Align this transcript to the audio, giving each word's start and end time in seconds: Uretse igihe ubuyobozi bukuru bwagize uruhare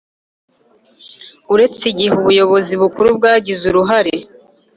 Uretse 1.53 1.81
igihe 1.91 2.11
ubuyobozi 2.19 2.73
bukuru 2.81 3.07
bwagize 3.17 3.63
uruhare 3.67 4.13